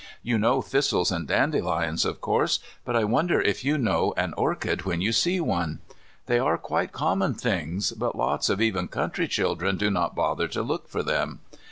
[0.23, 4.81] You know thistles and dandelions, of course, but I wonder if you know an orchid
[4.83, 5.77] when you see one?
[6.25, 10.63] They are quite common things, but lots of even country children do not bother to
[10.63, 11.41] look for them.